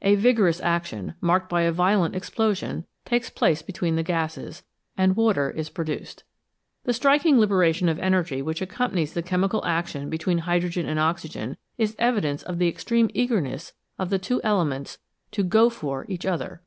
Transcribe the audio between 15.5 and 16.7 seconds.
go for" each other.